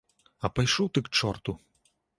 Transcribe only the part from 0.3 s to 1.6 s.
А пайшоў ты к чорту!